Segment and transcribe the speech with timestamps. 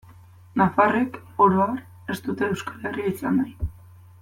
[0.61, 1.83] Nafarrek, oro har,
[2.15, 3.71] ez dute Euskal Herria izan nahi.